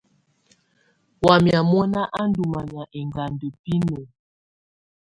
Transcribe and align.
Wamɛ̀á 1.25 1.59
mɔna 1.71 2.01
á 2.19 2.21
ndù 2.29 2.43
manyà 2.53 2.83
ɛŋganda 2.99 3.47
binǝ. 3.63 3.99